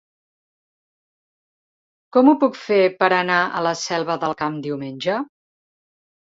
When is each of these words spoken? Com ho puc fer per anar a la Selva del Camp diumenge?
Com 2.17 2.31
ho 2.31 2.35
puc 2.45 2.57
fer 2.61 2.79
per 3.03 3.11
anar 3.19 3.37
a 3.45 3.63
la 3.67 3.75
Selva 3.83 4.17
del 4.25 4.35
Camp 4.41 4.57
diumenge? 4.65 5.21